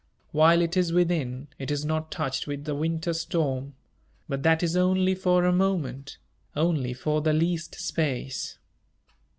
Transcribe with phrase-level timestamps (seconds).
[0.31, 3.75] While it is within, it is not touched with the winter storm.
[4.27, 6.17] _But that is only for a moment,
[6.55, 8.57] only for the least space.